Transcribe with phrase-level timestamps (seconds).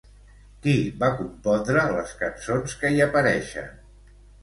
[0.63, 0.73] Qui
[1.03, 3.73] va compondre les cançons que hi apareixen?